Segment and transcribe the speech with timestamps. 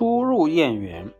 [0.00, 1.12] 初入燕园，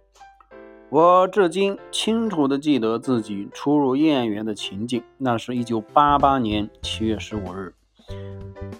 [0.89, 5.05] 我至今清楚地记得自己初入燕园的情景。
[5.19, 7.75] 那是一九八八年七月十五日，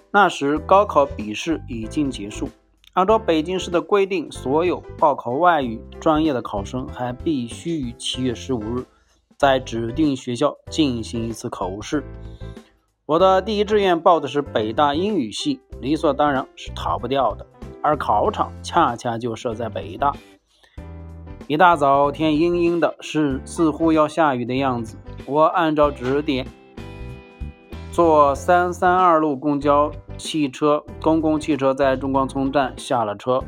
[0.09, 2.49] 那时高考笔试已经结束。
[2.93, 8.83] 按照北京市的规定，所有报考外语专业的考生还必须于七月十五日
[9.37, 12.03] 在指定学校进行一次口试。
[13.05, 17.45] 我的第一志愿报的是北大英语系，理所当然是逃不掉的。
[17.81, 20.13] 而考场恰恰就设在北大。
[21.47, 24.97] 一大早，天阴阴的，是似乎要下雨的样子。
[25.25, 26.47] 我按照指点，
[27.91, 33.43] 坐三三二路公交汽车，公共汽车在中关村站下了车，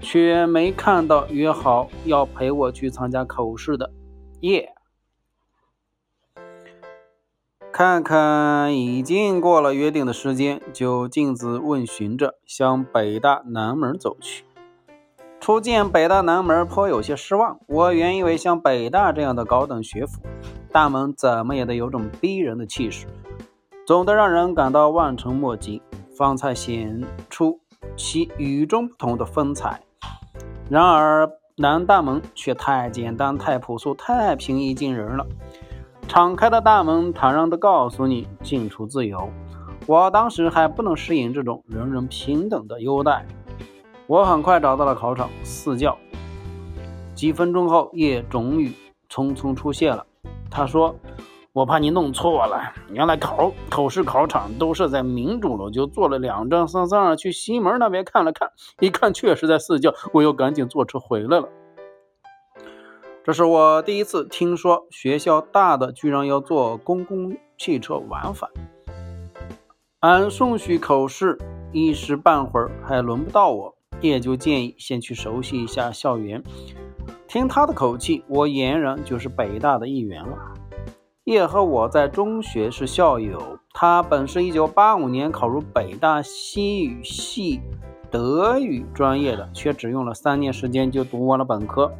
[0.00, 3.90] 却没看到约好要陪我去参加口试的
[4.40, 4.68] 叶。
[7.80, 14.44] 看看已经过了约定的时间，就径自问询着向北大南门走去。
[15.40, 17.58] 初见北大南门，颇有些失望。
[17.66, 20.20] 我原以为像北大这样的高等学府，
[20.70, 23.06] 大门怎么也得有种逼人的气势，
[23.86, 25.80] 总得让人感到望尘莫及，
[26.14, 27.60] 方才显出
[27.96, 29.80] 其与众不同的风采。
[30.68, 35.26] 然而南大门却太简单、太朴素、太平易近人了。
[36.08, 39.30] 敞开的大门，坦然地告诉你进出自由。
[39.86, 43.26] 我当时还不能适应这种人人平等的优待。
[44.06, 45.96] 我很快找到了考场四教。
[47.14, 48.72] 几分钟后，叶终于
[49.08, 50.04] 匆匆出现了。
[50.50, 50.96] 他说
[51.52, 61.48] ：“我怕你弄错了，原来考口试考场都是在民主楼，就坐了两站三三二去西门那边看了看，一看确实在四教，我又赶紧坐车回来了。”
[63.22, 68.50] 这是我第一次听说学校大的居然要坐公共汽车往返。
[70.00, 71.36] 按顺序口试，
[71.70, 76.42] 一时半会儿还轮不到我，叶就建议先去熟悉一下校园。
[77.28, 80.38] 听他的口气，我俨然就是北大的一员了。
[81.24, 87.60] 叶和我在中学是校友，他本是一九八五年考入北大西语系
[88.10, 91.92] 德语专业的，却只用了三年时间就读完了本科。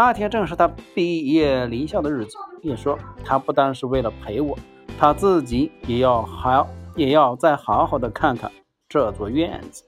[0.00, 2.38] 那天正是他毕业离校的日子。
[2.62, 4.56] 并说：“他不单是为了陪我，
[4.96, 8.48] 他自己也要好，也要再好好的看看
[8.88, 9.82] 这座院子。”